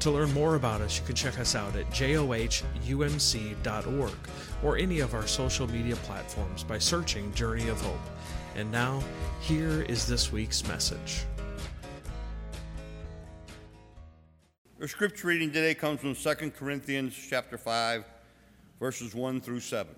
[0.00, 2.28] To learn more about us, you can check us out at johumc.org
[4.62, 7.98] or any of our social media platforms by searching Journey of Hope.
[8.54, 9.02] And now,
[9.40, 11.24] here is this week's message.
[14.80, 18.04] Our scripture reading today comes from 2 Corinthians chapter 5,
[18.78, 19.94] verses 1 through 7.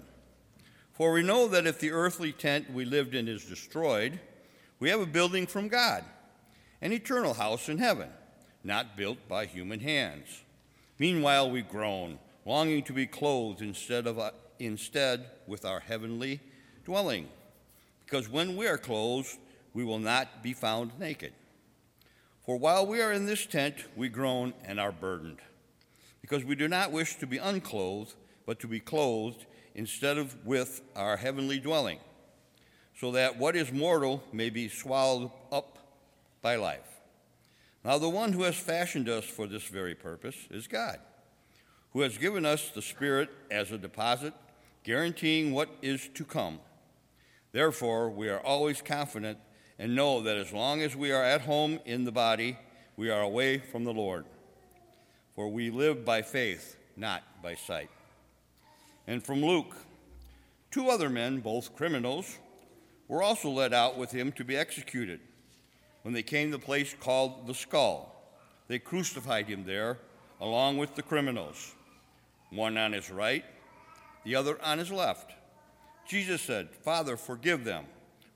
[0.93, 4.21] For we know that if the earthly tent we lived in is destroyed,
[4.79, 6.05] we have a building from God,
[6.81, 8.09] an eternal house in heaven
[8.69, 10.45] not built by human hands.
[11.01, 16.41] Meanwhile, we groan, longing to be clothed instead, of, uh, instead with our heavenly
[16.85, 17.29] dwelling.
[18.05, 19.37] Because when we are clothed,
[19.75, 21.33] we will not be found naked.
[22.45, 25.39] For while we are in this tent, we groan and are burdened,
[26.21, 28.15] because we do not wish to be unclothed,
[28.47, 31.99] but to be clothed instead of with our heavenly dwelling,
[32.99, 35.79] so that what is mortal may be swallowed up
[36.43, 36.98] by life.
[37.85, 40.99] Now, the one who has fashioned us for this very purpose is God,
[41.93, 44.35] who has given us the Spirit as a deposit,
[44.85, 46.61] guaranteeing what is to come.
[47.53, 49.39] Therefore, we are always confident
[49.79, 52.59] and know that as long as we are at home in the body,
[52.97, 54.25] we are away from the Lord.
[55.35, 57.91] For we live by faith, not by sight.
[59.07, 59.77] And from Luke,
[60.73, 62.39] two other men, both criminals,
[63.07, 65.21] were also led out with him to be executed.
[66.09, 68.33] When they came to the place called the skull,
[68.67, 69.99] they crucified him there
[70.41, 71.75] along with the criminals,
[72.49, 73.45] one on his right,
[74.25, 75.35] the other on his left.
[76.09, 77.85] Jesus said, Father, forgive them,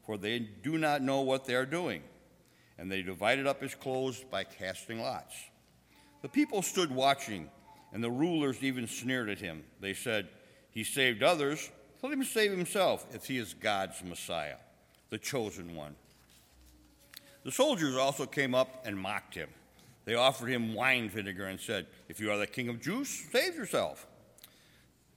[0.05, 2.03] for they do not know what they are doing.
[2.77, 5.35] And they divided up his clothes by casting lots.
[6.21, 7.49] The people stood watching,
[7.95, 9.65] and the rulers even sneered at him.
[9.81, 10.29] They said,
[10.73, 11.71] He saved others,
[12.03, 14.57] let him save himself if he is God's Messiah,
[15.09, 15.97] the chosen one.
[17.45, 19.49] The soldiers also came up and mocked him.
[20.05, 23.55] They offered him wine vinegar and said, If you are the king of Jews, save
[23.55, 24.07] yourself.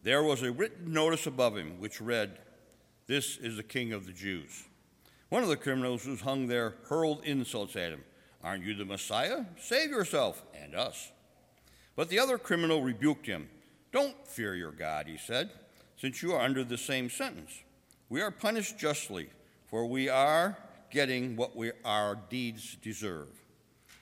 [0.03, 2.38] There was a written notice above him which read,
[3.08, 4.64] This is the king of the Jews.
[5.30, 8.03] One of the criminals who was hung there hurled insults at him.
[8.44, 9.46] Aren't you the Messiah?
[9.59, 11.12] Save yourself and us.
[11.96, 13.50] But the other criminal rebuked him.
[13.91, 15.50] Don't fear your God, he said,
[15.97, 17.64] since you are under the same sentence.
[18.09, 19.30] We are punished justly,
[19.66, 20.58] for we are
[20.91, 23.29] getting what we, our deeds deserve.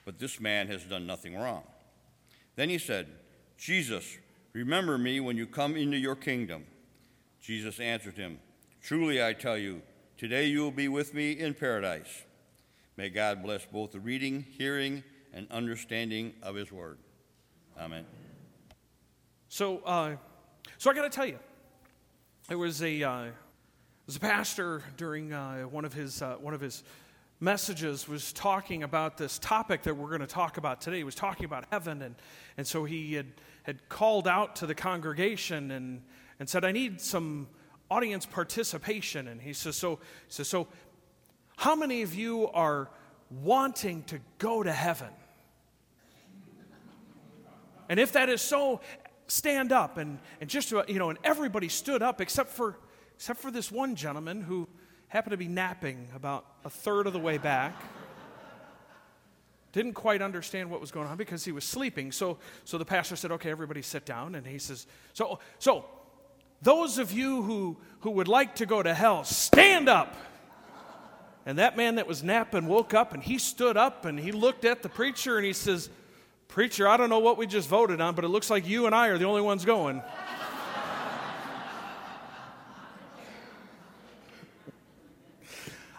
[0.04, 1.64] But this man has done nothing wrong.
[2.56, 3.08] Then he said,
[3.56, 4.18] Jesus,
[4.52, 6.66] remember me when you come into your kingdom.
[7.40, 8.38] Jesus answered him,
[8.82, 9.82] Truly I tell you,
[10.18, 12.22] today you will be with me in paradise.
[12.96, 15.02] May God bless both the reading, hearing,
[15.32, 16.98] and understanding of his word.
[17.78, 18.04] Amen.
[19.48, 20.16] So, uh,
[20.78, 21.38] so I got to tell you,
[22.48, 23.26] there was a, uh,
[24.06, 26.82] was a pastor during uh, one of his uh, one of his
[27.40, 30.98] messages was talking about this topic that we're going to talk about today.
[30.98, 32.14] He was talking about heaven, and
[32.58, 33.26] and so he had
[33.62, 36.02] had called out to the congregation and
[36.38, 37.48] and said, "I need some
[37.90, 40.68] audience participation." And he says, "So he says so."
[41.56, 42.90] How many of you are
[43.30, 45.10] wanting to go to heaven?
[47.88, 48.80] And if that is so,
[49.28, 52.76] stand up and, and just, you know, and everybody stood up except for
[53.24, 54.68] except for this one gentleman who
[55.08, 57.74] happened to be napping about a third of the way back.
[59.72, 62.12] Didn't quite understand what was going on because he was sleeping.
[62.12, 62.36] So,
[62.66, 64.34] so the pastor said, Okay, everybody sit down.
[64.34, 65.86] And he says, So, so
[66.60, 70.14] those of you who, who would like to go to hell, stand up.
[71.46, 74.66] And that man that was napping woke up and he stood up and he looked
[74.66, 75.88] at the preacher and he says,
[76.48, 78.94] Preacher, I don't know what we just voted on, but it looks like you and
[78.94, 80.02] I are the only ones going.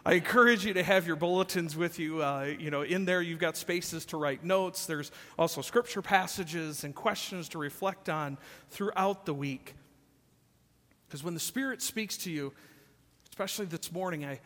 [0.08, 2.22] I encourage you to have your bulletins with you.
[2.22, 4.86] Uh, you know, in there you've got spaces to write notes.
[4.86, 8.38] There's also scripture passages and questions to reflect on
[8.70, 9.74] throughout the week.
[11.08, 12.54] Because when the Spirit speaks to you,
[13.30, 14.42] especially this morning, I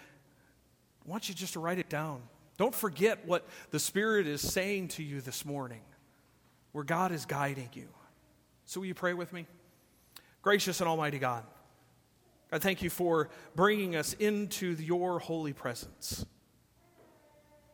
[1.05, 2.21] want you just to write it down.
[2.57, 5.81] Don't forget what the Spirit is saying to you this morning,
[6.71, 7.89] where God is guiding you.
[8.65, 9.45] So, will you pray with me?
[10.41, 11.43] Gracious and Almighty God.
[12.51, 16.25] I thank you for bringing us into your holy presence.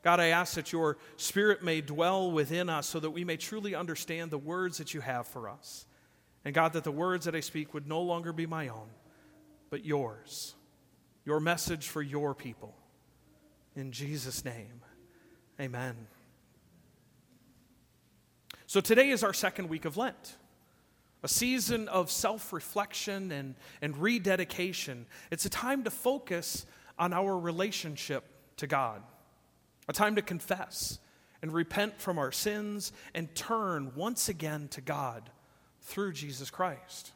[0.04, 3.74] God, I ask that your Spirit may dwell within us so that we may truly
[3.74, 5.88] understand the words that you have for us.
[6.44, 8.90] And God, that the words that I speak would no longer be my own,
[9.72, 10.54] but yours,
[11.26, 12.76] your message for your people.
[13.76, 14.82] In Jesus' name,
[15.60, 15.96] amen.
[18.68, 20.38] So today is our second week of Lent,
[21.26, 25.08] a season of self reflection and, and rededication.
[25.32, 26.68] It's a time to focus
[27.00, 28.24] on our relationship
[28.58, 29.02] to God,
[29.88, 31.00] a time to confess
[31.42, 35.32] and repent from our sins and turn once again to God
[35.82, 37.12] through Jesus Christ.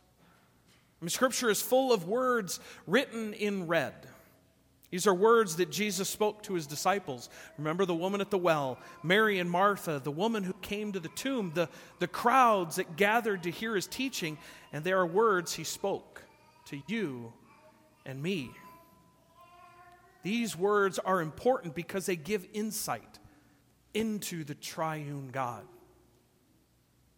[0.99, 3.93] I mean, Scripture is full of words written in red.
[4.91, 7.29] These are words that Jesus spoke to his disciples.
[7.57, 11.09] Remember the woman at the well, Mary and Martha, the woman who came to the
[11.09, 11.69] tomb, the,
[11.99, 14.37] the crowds that gathered to hear his teaching,
[14.73, 16.23] and there are words he spoke
[16.65, 17.31] to you
[18.05, 18.49] and me.
[20.23, 23.19] These words are important because they give insight
[23.93, 25.65] into the triune God.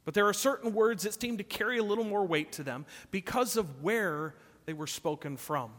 [0.04, 2.86] But there are certain words that seem to carry a little more weight to them
[3.12, 4.36] because of where
[4.66, 5.72] they were spoken from.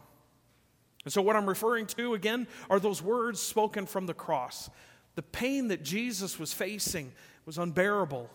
[1.05, 4.69] And so, what I'm referring to again are those words spoken from the cross.
[5.15, 7.11] The pain that Jesus was facing
[7.45, 8.29] was unbearable.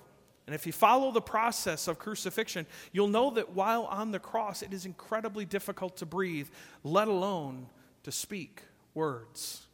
[0.47, 4.62] And if you follow the process of crucifixion, you'll know that while on the cross,
[4.62, 6.49] it is incredibly difficult to breathe,
[6.82, 7.67] let alone
[8.05, 8.62] to speak
[8.94, 9.67] words.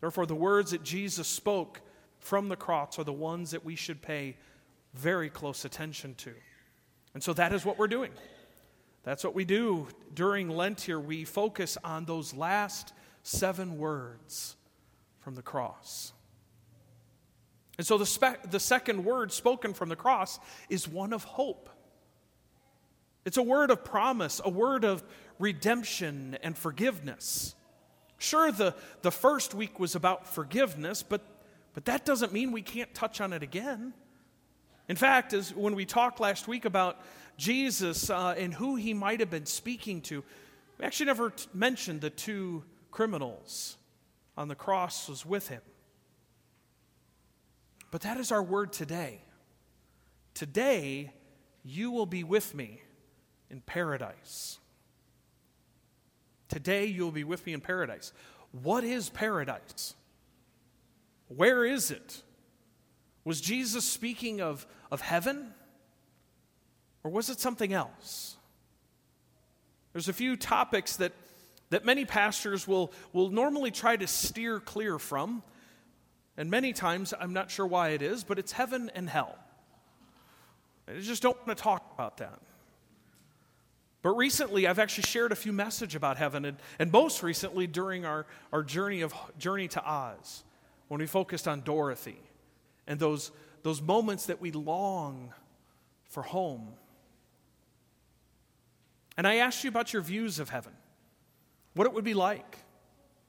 [0.00, 1.82] Therefore, the words that Jesus spoke
[2.18, 4.36] from the cross are the ones that we should pay
[4.94, 6.32] very close attention to.
[7.12, 8.12] And so that is what we're doing.
[9.04, 11.00] That's what we do during Lent here.
[11.00, 14.56] We focus on those last seven words
[15.20, 16.12] from the cross.
[17.78, 20.38] And so the, spe- the second word spoken from the cross
[20.68, 21.68] is one of hope.
[23.24, 25.02] It's a word of promise, a word of
[25.38, 27.54] redemption and forgiveness.
[28.18, 31.22] Sure, the, the first week was about forgiveness, but,
[31.74, 33.94] but that doesn't mean we can't touch on it again.
[34.88, 37.00] In fact, as when we talked last week about
[37.36, 40.22] Jesus uh, and who he might have been speaking to,
[40.78, 43.76] we actually never t- mentioned the two criminals
[44.36, 45.62] on the cross was with him.
[47.90, 49.20] But that is our word today.
[50.34, 51.12] Today,
[51.64, 52.80] you will be with me
[53.50, 54.58] in paradise.
[56.48, 58.12] Today, you will be with me in paradise.
[58.50, 59.94] What is paradise?
[61.28, 62.22] Where is it?
[63.24, 65.54] Was Jesus speaking of, of heaven?
[67.04, 68.36] Or was it something else?
[69.92, 71.12] There's a few topics that,
[71.70, 75.42] that many pastors will, will normally try to steer clear from.
[76.36, 79.36] And many times, I'm not sure why it is, but it's heaven and hell.
[80.88, 82.40] I just don't want to talk about that.
[84.00, 88.04] But recently, I've actually shared a few message about heaven, and, and most recently during
[88.04, 90.42] our, our journey, of, journey to Oz,
[90.88, 92.18] when we focused on Dorothy
[92.86, 93.30] and those,
[93.62, 95.32] those moments that we long
[96.08, 96.68] for home.
[99.22, 100.72] And I asked you about your views of heaven,
[101.74, 102.58] what it would be like,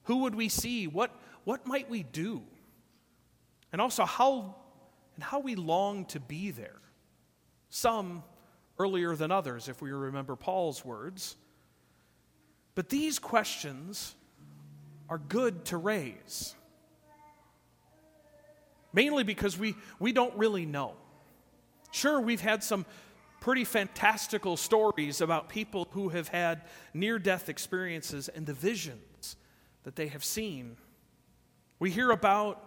[0.02, 1.14] who would we see, what,
[1.44, 2.42] what might we do,
[3.70, 4.56] and also how,
[5.14, 6.80] and how we long to be there.
[7.70, 8.24] Some
[8.76, 11.36] earlier than others, if we remember Paul's words.
[12.74, 14.16] But these questions
[15.08, 16.56] are good to raise
[18.92, 20.94] mainly because we, we don't really know.
[21.92, 22.84] Sure, we've had some
[23.44, 26.62] pretty fantastical stories about people who have had
[26.94, 29.36] near death experiences and the visions
[29.82, 30.78] that they have seen.
[31.78, 32.64] We hear about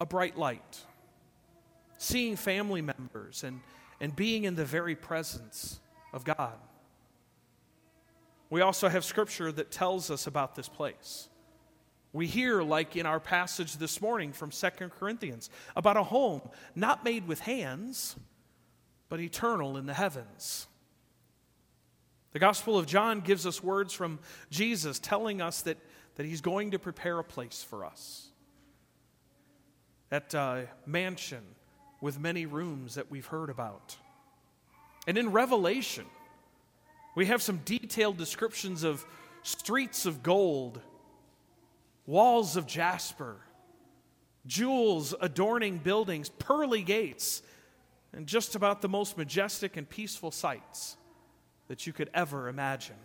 [0.00, 0.78] a bright light,
[1.98, 3.58] seeing family members, and,
[4.00, 5.80] and being in the very presence
[6.12, 6.60] of God.
[8.50, 11.28] We also have scripture that tells us about this place.
[12.12, 16.40] We hear, like in our passage this morning from Second Corinthians, about a home
[16.76, 18.14] not made with hands,
[19.14, 20.66] but eternal in the heavens.
[22.32, 24.18] The Gospel of John gives us words from
[24.50, 25.78] Jesus telling us that,
[26.16, 28.26] that he's going to prepare a place for us.
[30.08, 31.44] That uh, mansion
[32.00, 33.96] with many rooms that we've heard about.
[35.06, 36.06] And in Revelation,
[37.14, 39.06] we have some detailed descriptions of
[39.44, 40.80] streets of gold
[42.04, 43.36] walls of jasper,
[44.44, 47.44] jewels adorning buildings, pearly gates,
[48.14, 50.96] and just about the most majestic and peaceful sights
[51.68, 52.96] that you could ever imagine.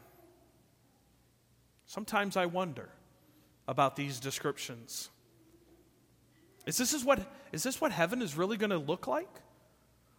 [1.85, 2.89] Sometimes I wonder
[3.67, 5.09] about these descriptions.
[6.65, 7.19] Is this, is what,
[7.51, 9.29] is this what heaven is really going to look like?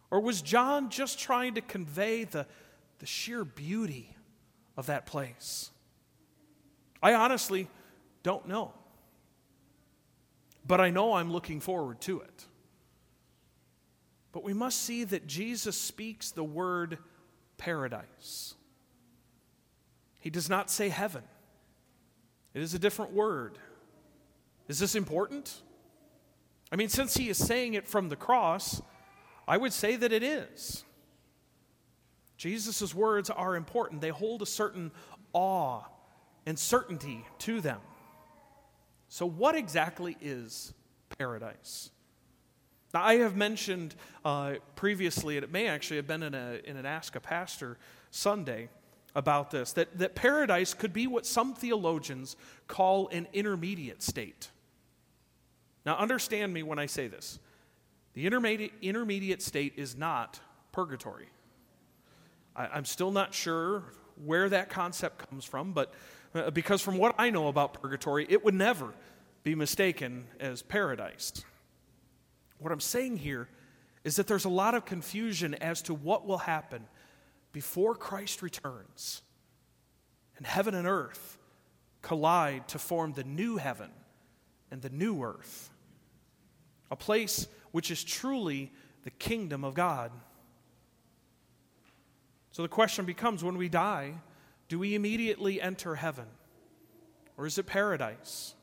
[0.09, 2.45] Or was John just trying to convey the,
[2.99, 4.17] the sheer beauty
[4.75, 5.69] of that place?
[7.01, 7.69] I honestly
[8.23, 8.73] don't know.
[10.67, 12.45] But I know I'm looking forward to it.
[14.31, 16.97] But we must see that Jesus speaks the word
[17.57, 18.55] paradise.
[20.19, 21.23] He does not say heaven,
[22.53, 23.57] it is a different word.
[24.67, 25.61] Is this important?
[26.71, 28.81] I mean, since he is saying it from the cross,
[29.45, 30.85] I would say that it is.
[32.37, 33.99] Jesus' words are important.
[33.99, 34.91] They hold a certain
[35.33, 35.81] awe
[36.45, 37.79] and certainty to them.
[39.09, 40.73] So, what exactly is
[41.19, 41.91] paradise?
[42.93, 43.95] Now, I have mentioned
[44.25, 47.77] uh, previously, and it may actually have been in, a, in an Ask a Pastor
[48.09, 48.69] Sunday
[49.15, 52.35] about this, that, that paradise could be what some theologians
[52.67, 54.49] call an intermediate state.
[55.85, 57.39] Now, understand me when I say this.
[58.13, 60.39] The intermediate, intermediate state is not
[60.71, 61.29] purgatory.
[62.55, 63.83] I, am still not sure
[64.23, 65.93] where that concept comes from, but
[66.35, 68.93] uh, because from what I know about purgatory, it would never
[69.43, 71.43] be mistaken as paradise.
[72.61, 73.49] What I'm saying here
[74.03, 76.83] is that there's a lot of confusion as to what will happen
[77.51, 79.23] before Christ returns
[80.37, 81.39] and heaven and earth
[82.03, 83.89] collide to form the new heaven
[84.69, 85.71] and the new earth,
[86.91, 88.71] a place which is truly
[89.03, 90.11] the kingdom of God.
[92.51, 94.13] So the question becomes when we die,
[94.67, 96.25] do we immediately enter heaven?
[97.37, 98.53] Or is it paradise?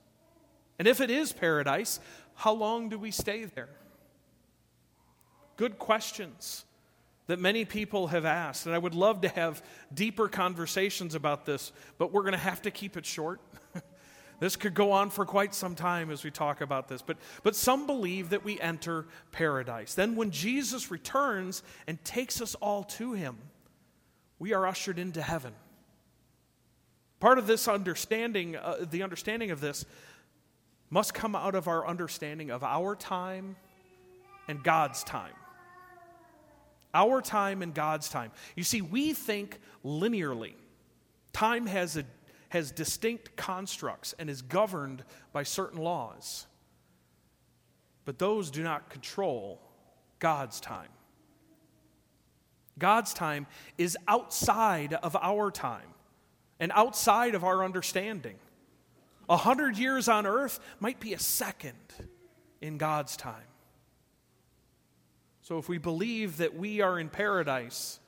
[0.78, 1.98] And if it is paradise,
[2.36, 3.70] how long do we stay there?
[5.58, 6.64] Good questions
[7.26, 8.64] that many people have asked.
[8.64, 9.62] And I would love to have
[9.92, 13.40] deeper conversations about this, but we're going to have to keep it short.
[14.40, 17.02] this could go on for quite some time as we talk about this.
[17.02, 19.94] But, but some believe that we enter paradise.
[19.94, 23.36] Then, when Jesus returns and takes us all to him,
[24.38, 25.52] we are ushered into heaven.
[27.18, 29.84] Part of this understanding, uh, the understanding of this,
[30.88, 33.56] must come out of our understanding of our time
[34.46, 35.34] and God's time.
[36.94, 38.30] Our time and God's time.
[38.56, 40.54] You see, we think linearly.
[41.32, 42.04] Time has, a,
[42.48, 46.46] has distinct constructs and is governed by certain laws.
[48.04, 49.60] But those do not control
[50.18, 50.88] God's time.
[52.78, 55.94] God's time is outside of our time
[56.60, 58.36] and outside of our understanding.
[59.28, 61.74] A hundred years on earth might be a second
[62.60, 63.44] in God's time.
[65.48, 68.00] So if we believe that we are in paradise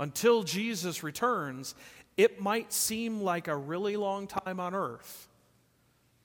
[0.00, 1.76] until Jesus returns,
[2.16, 5.28] it might seem like a really long time on earth,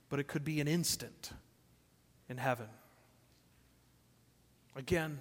[0.10, 1.30] but it could be an instant
[2.27, 2.65] in heaven.
[4.75, 5.20] Again,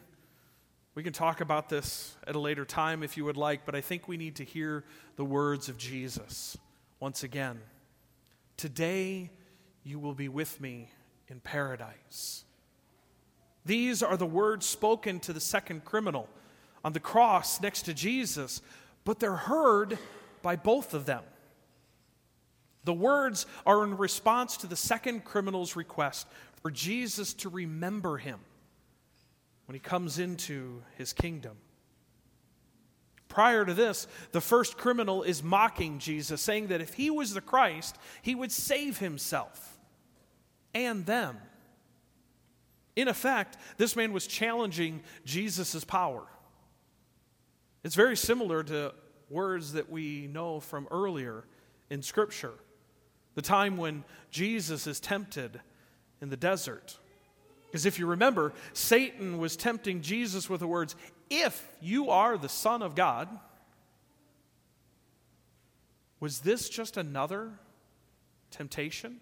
[0.94, 3.82] we can talk about this at a later time if you would like, but I
[3.82, 4.84] think we need to hear
[5.16, 6.56] the words of Jesus
[6.98, 7.60] once again.
[8.56, 9.30] Today
[9.84, 10.88] you will be with me
[11.28, 12.46] in paradise.
[13.64, 16.28] These are the words spoken to the second criminal
[16.84, 18.60] on the cross next to Jesus,
[19.04, 19.98] but they're heard
[20.42, 21.22] by both of them.
[22.84, 26.26] The words are in response to the second criminal's request
[26.62, 28.40] for Jesus to remember him
[29.66, 31.56] when he comes into his kingdom.
[33.28, 37.40] Prior to this, the first criminal is mocking Jesus, saying that if he was the
[37.40, 39.78] Christ, he would save himself
[40.74, 41.38] and them.
[42.94, 46.24] In effect, this man was challenging Jesus' power.
[47.84, 48.94] It's very similar to
[49.30, 51.44] words that we know from earlier
[51.90, 52.52] in Scripture.
[53.34, 55.60] The time when Jesus is tempted
[56.20, 56.98] in the desert.
[57.66, 60.94] Because if you remember, Satan was tempting Jesus with the words,
[61.30, 63.28] If you are the Son of God,
[66.20, 67.50] was this just another
[68.50, 69.16] temptation?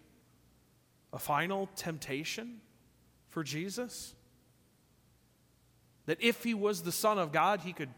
[1.12, 2.60] A final temptation?
[3.30, 4.14] For Jesus?
[6.06, 7.90] That if he was the Son of God, he could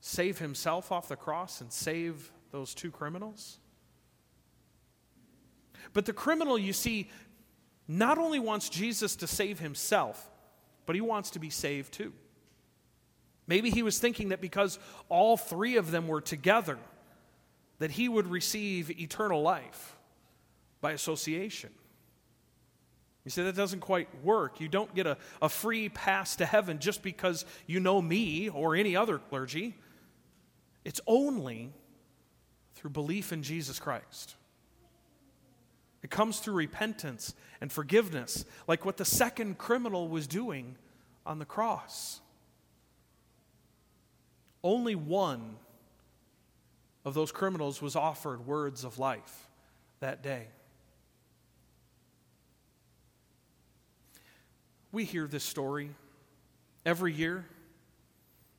[0.00, 3.58] save himself off the cross and save those two criminals?
[5.92, 7.10] But the criminal, you see,
[7.86, 10.30] not only wants Jesus to save himself,
[10.86, 12.12] but he wants to be saved too.
[13.46, 16.78] Maybe he was thinking that because all three of them were together,
[17.78, 19.96] that he would receive eternal life
[20.80, 21.70] by association.
[23.24, 24.60] You say that doesn't quite work.
[24.60, 28.74] You don't get a, a free pass to heaven just because you know me or
[28.74, 29.74] any other clergy.
[30.84, 31.72] It's only
[32.74, 34.36] through belief in Jesus Christ.
[36.02, 40.76] It comes through repentance and forgiveness, like what the second criminal was doing
[41.26, 42.20] on the cross.
[44.62, 45.56] Only one
[47.04, 49.48] of those criminals was offered words of life
[50.00, 50.48] that day.
[54.92, 55.90] We hear this story
[56.84, 57.44] every year.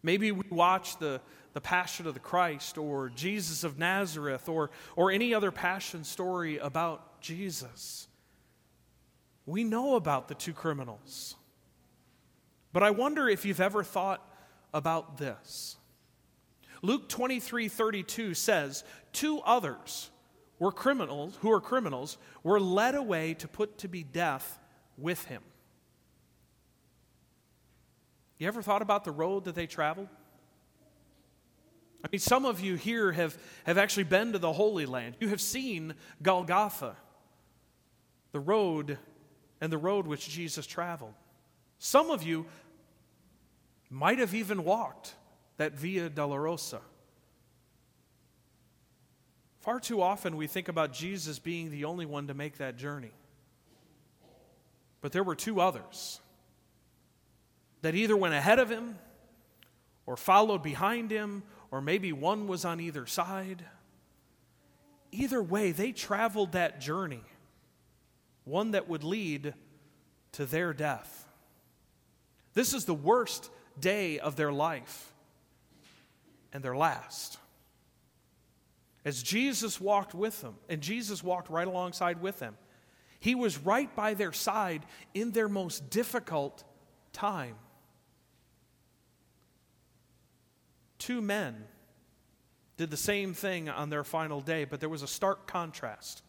[0.03, 1.21] Maybe we watch the,
[1.53, 6.57] the Passion of the Christ or Jesus of Nazareth or, or any other passion story
[6.57, 8.07] about Jesus.
[9.45, 11.36] We know about the two criminals.
[12.71, 14.25] But I wonder if you've ever thought
[14.74, 15.75] about this.
[16.81, 20.12] Luke 23 32 says, Two others
[20.59, 24.59] were criminals, who are criminals, were led away to put to be death
[24.98, 25.41] with him.
[28.39, 30.08] You ever thought about the road that they traveled?
[32.03, 35.17] I mean, some of you here have, have actually been to the Holy Land.
[35.19, 35.93] You have seen
[36.24, 36.96] Golgotha,
[38.31, 38.98] the road
[39.60, 41.13] and the road which Jesus traveled.
[41.77, 42.46] Some of you
[43.89, 45.15] might have even walked
[45.58, 46.79] that Via Dolorosa.
[49.60, 53.12] Far too often we think about Jesus being the only one to make that journey.
[55.01, 56.22] But there were two others
[57.81, 58.98] that either went ahead of him
[60.05, 63.63] or followed behind him, or maybe one was on either side.
[65.12, 67.24] Either way, they traveled that journey,
[68.43, 69.53] one that would lead
[70.33, 71.27] to their death.
[72.53, 75.13] This is the worst day of their life
[76.51, 77.38] and their last.
[79.05, 82.57] As Jesus walked with them, and Jesus walked right alongside with them,
[83.19, 86.63] he was right by their side in their most difficult
[87.13, 87.55] time.
[91.10, 91.63] Two men
[92.78, 96.22] did the same thing on their final day, but there was a stark contrast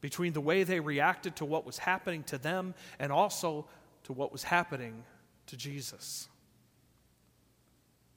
[0.00, 3.66] between the way they reacted to what was happening to them and also
[4.04, 5.04] to what was happening
[5.44, 6.26] to Jesus.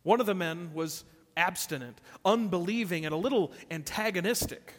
[0.03, 1.03] One of the men was
[1.35, 4.75] abstinent, unbelieving, and a little antagonistic.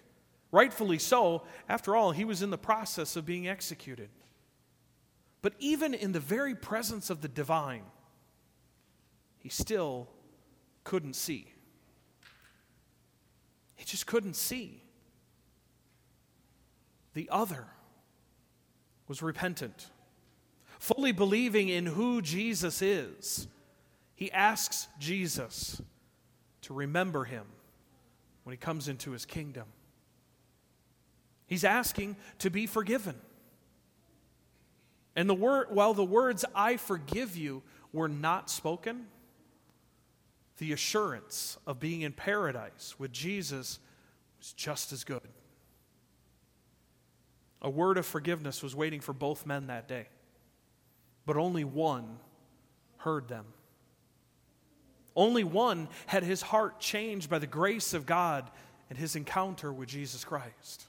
[0.50, 1.42] Rightfully so.
[1.69, 4.09] After all, he was in the process of being executed.
[5.42, 7.85] But even in the very presence of the divine,
[9.36, 10.08] he still
[10.84, 11.47] couldn't see.
[13.75, 14.82] He just couldn't see.
[17.14, 17.66] The other
[19.08, 19.90] was repentant,
[20.78, 23.49] fully believing in who Jesus is.
[24.14, 25.82] He asks Jesus
[26.62, 27.45] to remember him
[28.45, 29.66] when he comes into his kingdom.
[31.47, 33.16] He's asking to be forgiven.
[35.14, 39.06] And the word, while the words, I forgive you, were not spoken,
[40.62, 43.80] the assurance of being in paradise with Jesus
[44.38, 45.26] was just as good.
[47.60, 50.06] A word of forgiveness was waiting for both men that day,
[51.26, 52.20] but only one
[52.98, 53.44] heard them.
[55.16, 58.48] Only one had his heart changed by the grace of God
[58.88, 60.86] and his encounter with Jesus Christ.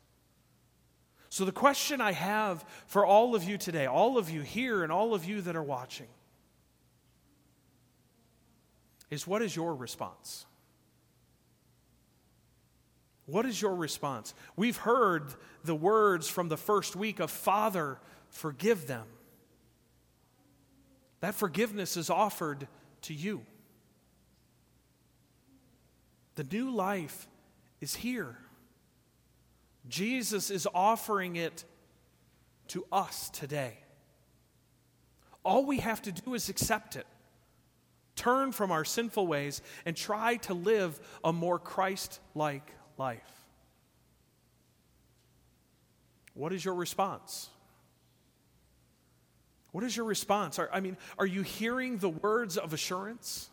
[1.29, 4.91] So, the question I have for all of you today, all of you here and
[4.91, 6.09] all of you that are watching,
[9.13, 10.45] is what is your response?
[13.26, 14.34] What is your response?
[14.56, 17.99] We've heard the words from the first week of Father,
[18.30, 19.06] forgive them.
[21.21, 22.67] That forgiveness is offered
[23.04, 23.45] to you.
[26.36, 27.28] The new life
[27.80, 28.38] is here.
[29.88, 31.63] Jesus is offering it
[32.69, 33.78] to us today.
[35.45, 37.06] All we have to do is accept it,
[38.15, 43.21] turn from our sinful ways, and try to live a more Christ like life.
[46.34, 47.49] What is your response?
[49.71, 50.60] What is your response?
[50.60, 53.49] Are, I mean, are you hearing the words of assurance,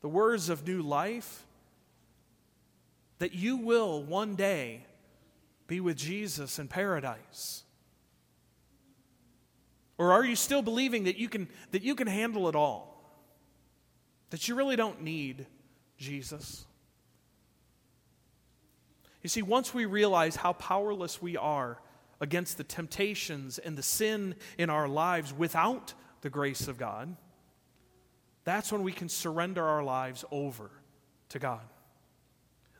[0.00, 1.46] the words of new life?
[3.18, 4.84] that you will one day
[5.66, 7.64] be with Jesus in paradise?
[9.98, 12.95] Or are you still believing that you can, that you can handle it all?
[14.30, 15.46] That you really don't need
[15.98, 16.66] Jesus?
[19.22, 21.78] You see, once we realize how powerless we are
[22.20, 27.16] against the temptations and the sin in our lives without the grace of God,
[28.44, 30.70] that's when we can surrender our lives over
[31.30, 31.62] to God.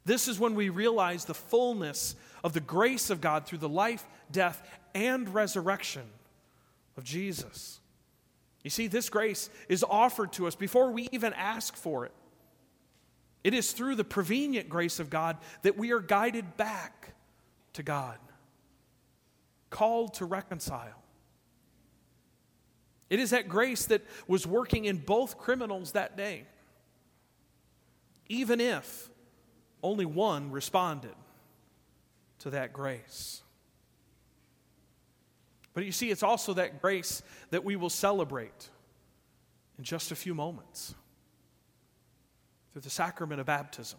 [0.05, 4.07] This is when we realize the fullness of the grace of God through the life,
[4.31, 4.63] death,
[4.95, 6.05] and resurrection
[6.97, 7.81] of Jesus.
[8.67, 12.11] You see, this grace is offered to us before we even ask for it.
[13.45, 17.15] It is through the prevenient grace of God that we are guided back
[17.75, 18.19] to God,
[19.71, 21.01] called to reconcile.
[23.09, 26.43] It is that grace that was working in both criminals that day.
[28.29, 29.09] Even if
[29.81, 31.15] only one responded
[32.41, 33.43] to that grace.
[35.77, 38.71] But you see, it's also that grace that we will celebrate
[39.77, 40.95] in just a few moments.
[42.73, 43.99] through the sacrament of baptism.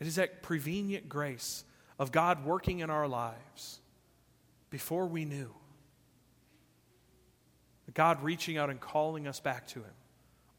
[0.00, 1.64] It is that prevenient grace
[1.98, 3.80] of God working in our lives
[4.70, 5.54] before we knew.
[7.92, 9.94] God reaching out and calling us back to Him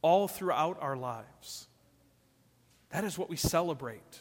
[0.03, 1.67] all throughout our lives.
[2.89, 4.19] That is what we celebrate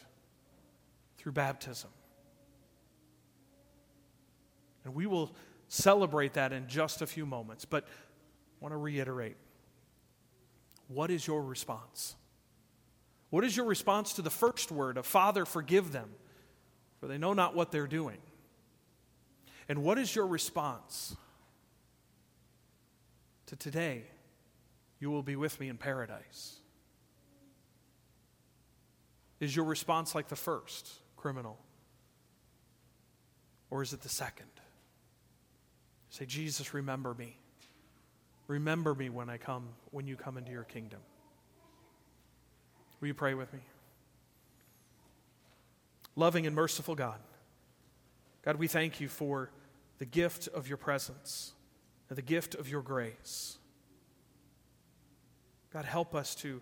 [1.17, 1.91] through baptism.
[4.85, 5.35] And we will
[5.67, 7.65] celebrate that in just a few moments.
[7.65, 7.89] But I
[8.59, 9.37] want to reiterate
[10.87, 12.15] what is your response?
[13.29, 16.09] What is your response to the first word of Father, forgive them,
[16.99, 18.17] for they know not what they're doing?
[19.67, 21.15] And what is your response
[23.47, 24.03] to today?
[24.99, 26.59] You will be with me in paradise.
[29.39, 31.57] Is your response like the first, criminal?
[33.69, 34.52] Or is it the second?
[36.13, 37.35] Say, Jesus, remember me.
[38.45, 40.99] Remember me when I come, when you come into your kingdom.
[42.99, 43.61] Will you pray with me?
[46.15, 47.17] Loving and merciful God,
[48.43, 49.49] God, we thank you for
[49.97, 51.53] the gift of your presence
[52.09, 53.57] and the gift of your grace.
[55.71, 56.61] God, help us to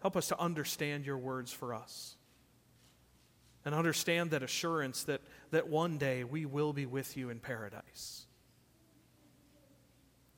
[0.00, 2.14] help us to understand your words for us.
[3.66, 8.24] And understand that assurance that, that one day we will be with you in paradise.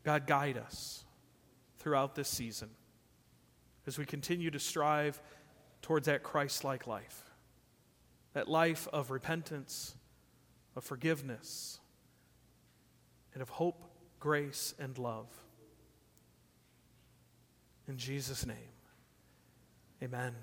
[0.03, 1.05] God, guide us
[1.79, 2.71] throughout this season
[3.87, 5.21] as we continue to strive
[5.83, 7.23] towards that Christ like life,
[8.33, 9.95] that life of repentance,
[10.75, 11.81] of forgiveness,
[13.35, 13.85] and of hope,
[14.19, 15.29] grace, and love.
[17.87, 18.57] In Jesus' name,
[20.03, 20.35] amen.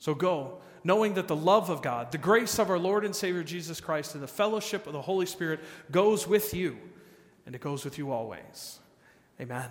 [0.00, 3.44] So go, knowing that the love of God, the grace of our Lord and Savior
[3.44, 5.60] Jesus Christ, and the fellowship of the Holy Spirit
[5.92, 6.76] goes with you,
[7.46, 8.80] and it goes with you always.
[9.40, 9.70] Amen.